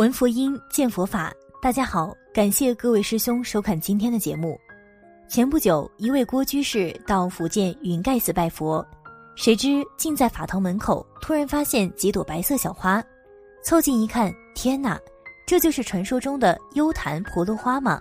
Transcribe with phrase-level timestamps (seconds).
[0.00, 1.30] 闻佛音，见佛法。
[1.60, 4.58] 大家好，感谢各位师兄收看今天的节目。
[5.28, 8.82] 前不久，一位郭居士到福建云盖寺拜佛，
[9.36, 13.04] 谁知竟在法堂门口突然发现几朵白色小花，
[13.62, 14.98] 凑近一看，天哪，
[15.46, 18.00] 这就是传说中的幽檀婆罗花吗？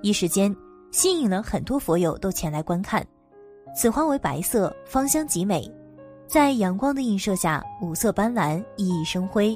[0.00, 0.56] 一时间
[0.90, 3.06] 吸引了很多佛友都前来观看。
[3.76, 5.70] 此花为白色，芳香极美，
[6.26, 9.54] 在阳光的映射下，五色斑斓，熠熠生辉。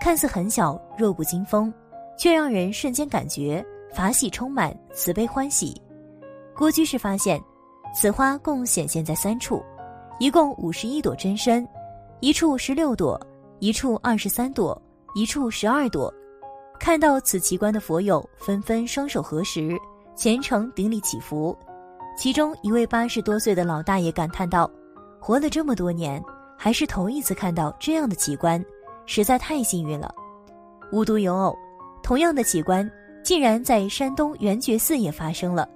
[0.00, 1.72] 看似很小，弱不禁风，
[2.16, 3.64] 却让人瞬间感觉
[3.94, 5.80] 法喜充满，慈悲欢喜。
[6.56, 7.38] 郭居士发现，
[7.94, 9.62] 此花共显现在三处，
[10.18, 11.68] 一共五十一朵真身，
[12.20, 13.20] 一处十六朵，
[13.58, 14.80] 一处二十三朵，
[15.14, 16.12] 一处十二朵。
[16.78, 19.76] 看到此奇观的佛友纷纷双手合十，
[20.16, 21.54] 虔诚顶礼祈福。
[22.16, 24.70] 其中一位八十多岁的老大爷感叹道
[25.20, 26.22] ：“活了这么多年，
[26.56, 28.62] 还是头一次看到这样的奇观。”
[29.12, 30.14] 实在太幸运了，
[30.92, 31.58] 无独有偶，
[32.00, 32.88] 同样的奇观
[33.24, 35.68] 竟然在山东圆觉寺也发生了。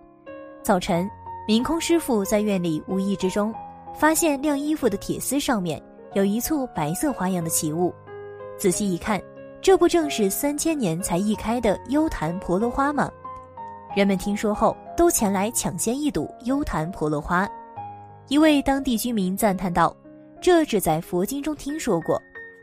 [0.62, 1.10] 早晨，
[1.44, 3.52] 明空师傅在院里无意之中
[3.92, 7.92] 发现晾衣服的铁丝上面有一簇白色花样的奇物，
[8.56, 9.20] 仔细一看，
[9.60, 13.10] 这不正是三千年才一开的幽檀婆罗花吗？
[13.96, 17.48] 人们听说后都前来抢先一睹幽檀婆罗花。
[18.28, 19.92] 一位当地居民赞叹道
[20.40, 22.16] ：“这只在佛经中听说过。”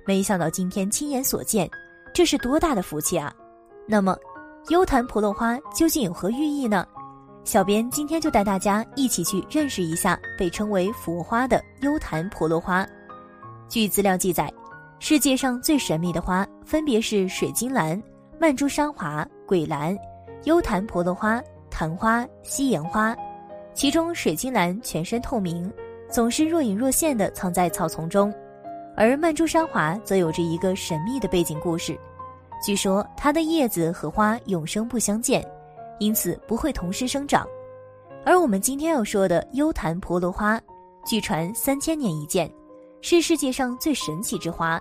[0.06, 1.70] 没想到今天亲眼所见，
[2.14, 3.34] 这是多大的福气啊！
[3.88, 4.18] 那么，
[4.70, 6.86] 幽檀婆罗花究竟有何寓意呢？
[7.44, 12.88] 小编今天就带大家一起去认识一下被称为佛花的幽檀婆罗花。
[13.68, 14.52] 据资料记载，
[15.00, 18.02] 世界上最神秘的花分别是水晶兰、
[18.40, 19.98] 曼珠沙华、鬼兰、
[20.44, 23.16] 幽檀婆罗花、昙花、夕颜花。
[23.74, 25.72] 其中，水晶兰全身透明，
[26.10, 28.32] 总是若隐若现地藏在草丛中。
[28.96, 31.98] 而曼珠沙华则有着一个神秘的背景故事，
[32.64, 35.46] 据说它的叶子和花永生不相见，
[36.00, 37.48] 因此不会同时生长。
[38.24, 40.62] 而我们今天要说的幽檀婆罗花，
[41.06, 42.52] 据传三千年一见，
[43.02, 44.80] 是世界上最神奇之花。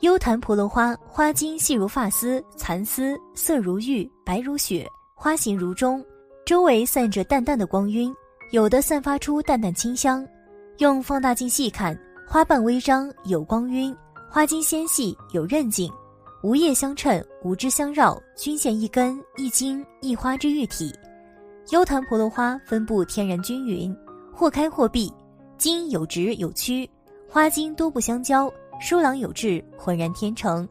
[0.00, 6.04] 幽檀婆罗花花茎细如发丝，蚕丝色如玉，白如雪，花形如钟，
[6.44, 8.14] 周围散着淡淡的光晕，
[8.52, 10.24] 有的散发出淡淡清香，
[10.78, 11.98] 用放大镜细看。
[12.28, 13.94] 花瓣微张，有光晕；
[14.28, 15.90] 花茎纤细，有韧劲，
[16.42, 20.92] 无叶相衬，无枝相绕，均现一根一茎一花之玉体。
[21.70, 23.96] 幽檀婆罗花分布天然均匀，
[24.34, 25.10] 或开或闭，
[25.56, 26.88] 茎有直有曲，
[27.28, 30.68] 花茎多不相交，疏朗有致，浑然天成。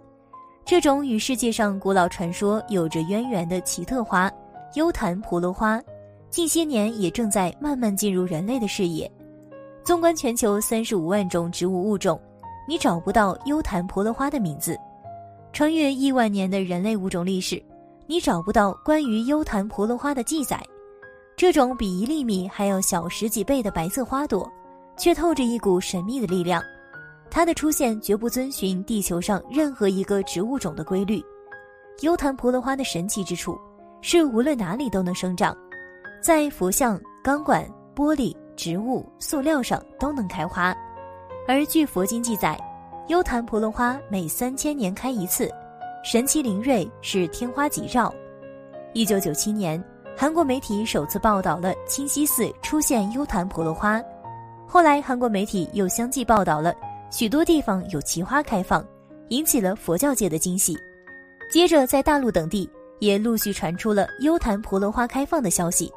[0.66, 4.30] 这种与世界上古老传说有着渊源的奇特花——
[4.76, 5.82] 幽檀婆罗花，
[6.30, 9.10] 近些年也正在慢慢进入人类的视野。
[9.86, 12.20] 纵观全球三十五万种植物物种，
[12.68, 14.74] 你找不到幽檀婆罗花的名字；
[15.54, 17.64] 穿越亿万年的人类物种历史，
[18.08, 20.60] 你找不到关于幽檀婆罗花的记载。
[21.38, 24.52] 这种比一粒米还要小十几倍的白色花朵，
[24.98, 26.60] 却透着一股神秘的力量。
[27.30, 31.24] 它的出现绝不遵循地球上任何一个植物种的规律。
[32.02, 33.56] 幽檀婆罗花的神奇之处，
[34.02, 35.56] 是无论哪里都能生长，
[36.24, 37.64] 在佛像、钢管、
[37.96, 38.36] 玻璃。
[38.56, 40.76] 植物、塑料上都能开花，
[41.48, 42.58] 而据佛经记载，
[43.08, 45.50] 幽檀婆罗花每三千年开一次，
[46.04, 48.14] 神奇灵瑞，是天花吉兆。
[48.94, 49.84] 一九九七年，
[50.16, 54.02] 韩国媒体首次报道了清溪寺出现幽檀婆罗花，
[54.68, 56.74] 后来韩国媒体又相继报道了
[57.12, 58.86] 许多地方有奇花开放，
[59.30, 60.78] 引起了佛教界的惊喜。
[61.52, 65.92] 接着，在大陆等地也陆续传出了幽檀婆罗花开放的消息，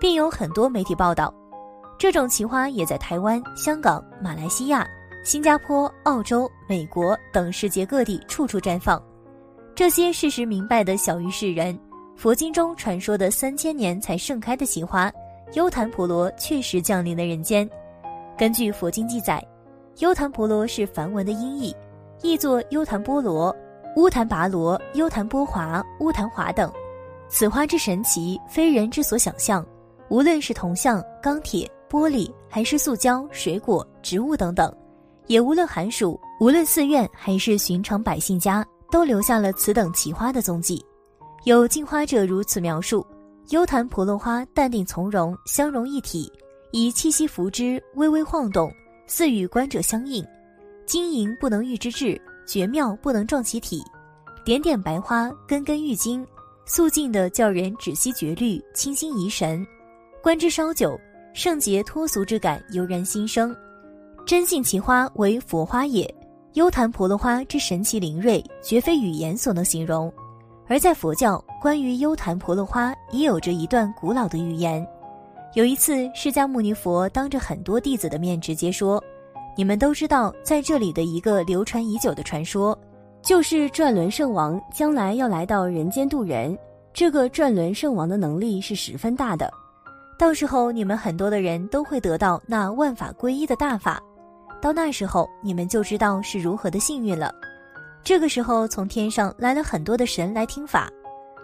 [0.00, 1.34] 并有很多媒体报道。
[1.98, 4.86] 这种奇花也在台湾、香港、马来西亚、
[5.24, 9.02] 新加坡、澳洲、美国等世界各地处处绽放。
[9.74, 11.78] 这些事实明白的小于世人，
[12.14, 15.10] 佛经中传说的三千年才盛开的奇花
[15.54, 17.68] 幽檀婆罗确实降临了人间。
[18.36, 19.42] 根据佛经记载，
[19.98, 21.74] 幽檀婆罗是梵文的音译，
[22.20, 23.54] 译作优昙波罗、
[23.96, 26.70] 乌檀拔罗、优昙波华、乌昙华等。
[27.28, 29.64] 此花之神奇，非人之所想象。
[30.08, 31.68] 无论是铜像、钢铁。
[31.88, 34.74] 玻璃还是塑胶、水果、植物等等，
[35.26, 40.84] 也无论寒暑，无论寺院还是寻常百姓家，都留下了此等奇花的踪迹。
[41.44, 43.06] 有进花者如此描述：
[43.50, 46.32] 幽檀婆罗花淡定从容，相融一体，
[46.72, 48.68] 以气息拂之，微微晃动，
[49.06, 50.24] 似与观者相应。
[50.86, 53.82] 晶莹不能喻之质，绝妙不能状其体。
[54.44, 56.26] 点点白花，根根玉晶，
[56.64, 59.64] 素净的叫人止息绝虑，清心怡神。
[60.22, 60.98] 观之稍久。
[61.36, 63.54] 圣洁脱俗之感油然心生，
[64.24, 66.12] 真性其花为佛花也。
[66.54, 70.10] 幽檀婆罗花之神奇灵锐，绝非语言所能形容。
[70.66, 74.84] 而在佛教，关于幽檀婆罗花也有着一段古老的寓言。
[75.52, 79.02] 有一次，释迦牟尼佛当着很多弟子的面直接说
[79.54, 82.74] ：“你们都知道，在这里的一个流传已久的传说，
[83.20, 86.56] 就是转轮圣王将来要来到人间度人。
[86.94, 89.52] 这个转轮圣王的能力是十分大的，
[90.18, 94.02] 到时候你们很多的人都会得到那万法归一的大法。”
[94.60, 97.32] 到那时候，你们就知道是如何的幸运了。
[98.02, 100.88] 这个时候，从天上来了很多的神来听法，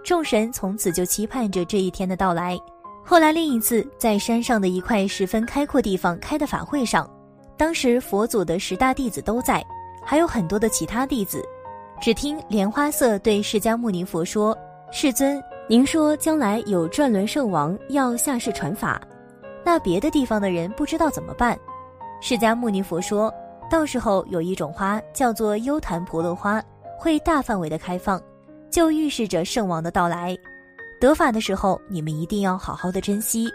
[0.03, 2.59] 众神从此就期盼着这一天的到来。
[3.05, 7.09] 后来，另一次在山上的一块十分开阔地方开的法会上，
[7.57, 9.63] 当时佛祖的十大弟子都在，
[10.05, 11.45] 还有很多的其他弟子。
[12.01, 14.57] 只听莲花色对释迦牟尼佛说
[14.91, 19.01] ：“世尊，您说将来有转轮圣王要下世传法，
[19.65, 21.59] 那别的地方的人不知道怎么办？”
[22.21, 23.33] 释迦牟尼佛说
[23.71, 26.63] ：“到时候有一种花叫做幽檀婆罗花，
[26.99, 28.21] 会大范围的开放，
[28.71, 30.37] 就预示着圣王的到来。
[31.01, 33.49] 得法的时候，你们一定要好好的珍惜。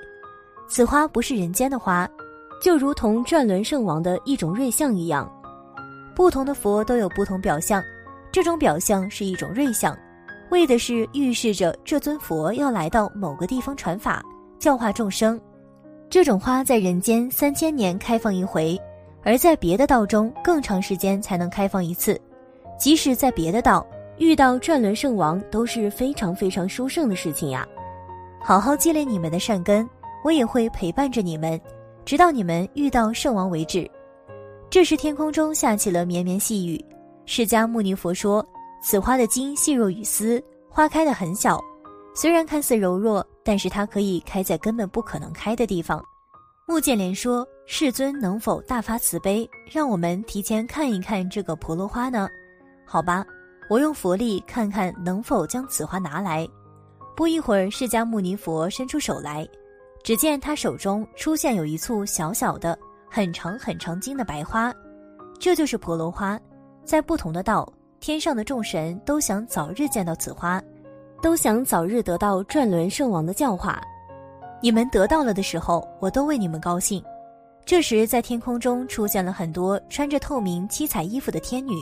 [0.67, 2.09] 此花不是人间的花，
[2.61, 5.31] 就如同转轮圣王的一种瑞相一样。
[6.15, 7.83] 不同的佛都有不同表象，
[8.31, 9.97] 这种表象是一种瑞相，
[10.49, 14.23] 为的是预示着这尊佛要来到某个地方传法，
[14.59, 15.39] 教化众生。”
[16.09, 18.79] 这种花在人间三千年开放一回，
[19.23, 22.19] 而在别的道中更长时间才能开放一次。
[22.79, 23.85] 即使在别的道
[24.17, 27.67] 遇到转轮圣王都是非常非常殊胜的事情呀。
[28.39, 29.87] 好好积累你们的善根，
[30.23, 31.59] 我也会陪伴着你们，
[32.05, 33.89] 直到你们遇到圣王为止。
[34.69, 36.83] 这时天空中下起了绵绵细雨。
[37.25, 38.45] 释迦牟尼佛说
[38.89, 41.61] ：“此花的茎细若雨丝，花开的很小，
[42.15, 46.01] 虽然看似柔弱。”但是它可以开在根本不可能开的地方。
[46.65, 52.29] 穆建连说：“世尊能否大发慈悲，让我们提前看一看这个婆罗花呢？”
[52.87, 53.25] 好吧，
[53.69, 56.47] 我用佛力看看能否将此花拿来。
[57.13, 59.45] 不一会儿，释迦牟尼佛伸出手来，
[60.01, 62.77] 只见他手中出现有一簇小小的、
[63.09, 64.73] 很长很长茎的白花，
[65.37, 66.39] 这就是婆罗花。
[66.85, 67.69] 在不同的道，
[67.99, 70.61] 天上的众神都想早日见到此花。
[71.19, 73.81] 都想早日得到转轮圣王的教化，
[74.61, 77.03] 你们得到了的时候，我都为你们高兴。
[77.65, 81.73] 这时，在天空中出现了很多穿着透明七彩衣服的天女，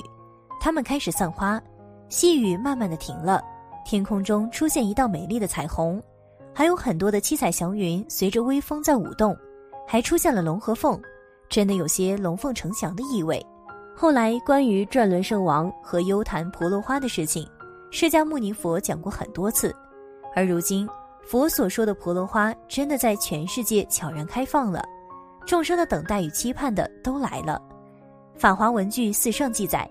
[0.58, 1.62] 她们开始散花，
[2.08, 3.44] 细雨慢慢的停了，
[3.86, 6.02] 天空中出现一道美丽的彩虹，
[6.54, 9.36] 还有很多的七彩祥云随着微风在舞动，
[9.86, 10.98] 还出现了龙和凤，
[11.50, 13.46] 真的有些龙凤呈祥的意味。
[13.98, 17.48] 后来，关于转轮圣王和幽檀婆罗花的事情。
[17.92, 19.74] 释迦牟尼佛讲过很多次，
[20.36, 20.86] 而如今
[21.24, 24.84] 佛所说的婆罗花真的在全世界悄然开放了，
[25.46, 27.62] 众生的等待与期盼的都来了。
[28.36, 29.90] 法华文具四上记载：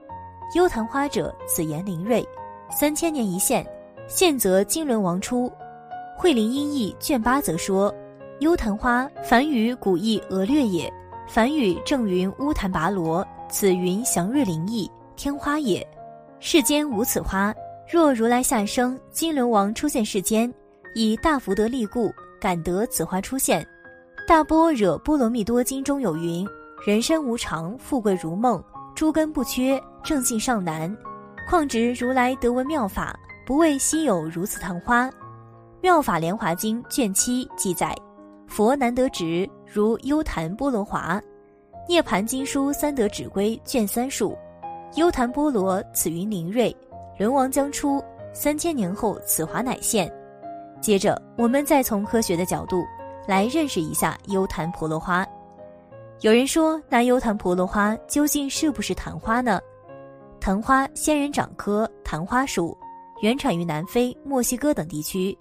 [0.55, 2.23] 幽昙花者，此言灵锐，
[2.71, 3.67] 三千年一现，
[4.06, 5.51] 现则金轮王出。
[6.15, 7.93] 慧林音译卷八则说：
[8.41, 10.93] 幽昙花，梵语古译俄略也，
[11.27, 15.87] 梵语正云乌檀拔罗，此云祥瑞灵异天花也。
[16.41, 17.55] 世间无此花。
[17.89, 20.53] 若如来下生，金轮王出现世间，
[20.93, 23.65] 以大福德力故，感得此花出现。
[24.27, 26.44] 大般若波罗蜜多经中有云：
[26.84, 28.61] 人生无常，富贵如梦，
[28.93, 30.93] 诸根不缺，正性尚难。
[31.49, 35.08] 况值如来得闻妙法，不为稀有如此昙花。
[35.81, 37.96] 妙法莲华经卷七记载：
[38.49, 41.23] 佛难得值如幽昙波罗华。
[41.86, 44.36] 涅盘经书三德指归卷三述：
[44.94, 46.74] 幽檀波罗，此云灵瑞。
[47.19, 50.10] 轮王将出，三千年后此花乃现。
[50.81, 52.84] 接着，我们再从科学的角度
[53.26, 55.26] 来认识一下幽檀婆罗花。
[56.20, 59.60] 有人说，那幽檀婆罗花究竟是不是昙花呢？
[60.41, 62.76] 昙花仙人掌科昙花属，
[63.20, 65.36] 原产于南非、墨西哥等地区，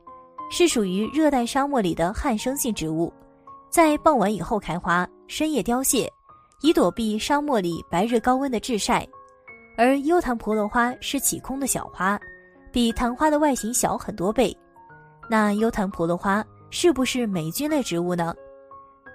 [0.52, 3.12] 是属于热带沙漠里的旱生性植物，
[3.70, 6.12] 在傍晚以后开花，深夜凋谢，
[6.64, 9.08] 以躲避沙漠里白日高温的炙晒。
[9.78, 12.20] 而幽檀婆罗花是起空的小花，
[12.72, 14.56] 比昙花的外形小很多倍。
[15.30, 18.34] 那幽檀婆罗花是不是霉菌类植物呢？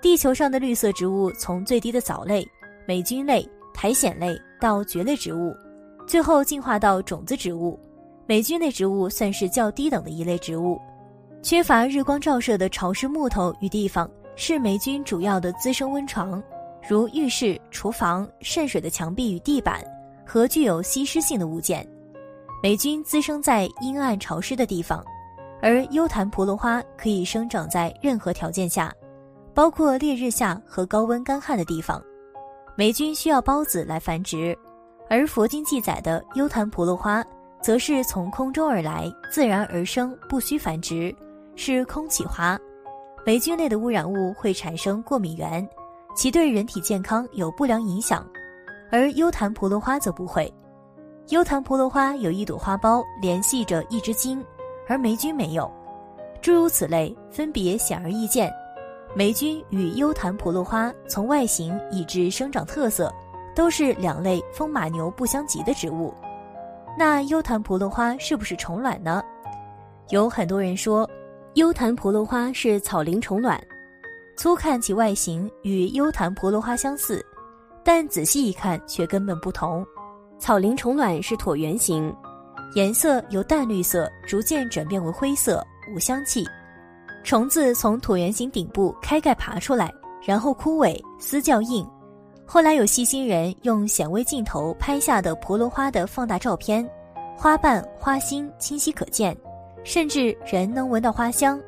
[0.02, 2.46] 地球上的绿色植物从最低的藻类、
[2.86, 5.54] 霉菌类、苔藓类到蕨类植物，
[6.06, 7.78] 最后进化到种子植物。
[8.26, 10.78] 霉菌类植物算是较低等的一类植物。
[11.40, 16.42] 缺乏日光照射的潮湿木头与地方是霉菌主要的滋生温床，
[16.88, 19.80] 如浴室、厨房渗水的墙壁与地板。
[20.30, 21.88] 和具有吸湿性的物件，
[22.62, 25.02] 霉菌滋生在阴暗潮湿的地方，
[25.62, 28.92] 而幽檀婆罗花可以生长在任何条件下，
[29.54, 31.98] 包括烈日下和高温干旱的地方。
[32.76, 34.54] 霉菌需要孢子来繁殖，
[35.08, 37.24] 而佛经记载的优昙婆罗花，
[37.62, 41.10] 则是从空中而来，自然而生，不需繁殖，
[41.56, 42.58] 是空气花。
[43.24, 45.66] 霉菌类的污染物会产生过敏源，
[46.18, 48.28] 其对人体健康有不良影响，
[48.90, 50.52] 而优昙婆罗花则不会。
[51.28, 54.44] 优昙婆罗花有一朵花苞联系着一只茎，
[54.88, 55.72] 而霉菌没有。
[56.42, 58.52] 诸如此类，分别显而易见。
[59.14, 63.14] 霉菌与优昙婆罗花从外形以至生长特色，
[63.54, 66.12] 都是两类风马牛不相及的植物。
[66.98, 69.22] 那优昙婆罗花是不是虫卵呢？
[70.08, 71.08] 有很多人说，
[71.54, 73.56] 优昙婆罗花是草蛉虫卵。
[74.38, 77.26] 粗看其外形与优昙婆罗花相似，
[77.82, 79.84] 但仔细一看却根本不同。
[80.38, 82.14] 草蛉虫卵是椭圆形，
[82.74, 85.60] 颜色由淡绿色逐渐转变为灰色，
[85.92, 86.46] 无香气。
[87.24, 89.92] 虫子从椭圆形顶部开盖爬出来，
[90.24, 91.84] 然后枯萎，丝较硬。
[92.46, 96.88] 后来有细心人用显微镜头拍下的婆罗花的放大照片，
[97.36, 99.36] 花瓣、花心清晰可见，
[99.82, 101.60] 甚至人能闻到花香。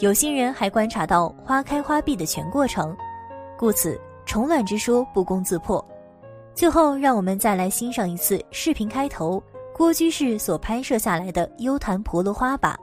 [0.00, 2.94] 有心人还观察到花开花闭的全过程，
[3.56, 5.82] 故此虫卵之说不攻自破。
[6.54, 9.42] 最后，让我们再来欣赏一次视频开头
[9.74, 12.78] 郭居士所拍摄下来的幽昙婆罗花吧。